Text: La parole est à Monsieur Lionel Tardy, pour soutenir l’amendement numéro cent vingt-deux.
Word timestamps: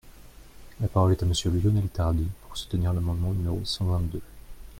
La 0.79 0.87
parole 0.87 1.11
est 1.11 1.21
à 1.21 1.27
Monsieur 1.27 1.51
Lionel 1.51 1.87
Tardy, 1.89 2.27
pour 2.47 2.57
soutenir 2.57 2.91
l’amendement 2.91 3.33
numéro 3.33 3.61
cent 3.65 3.85
vingt-deux. 3.85 4.23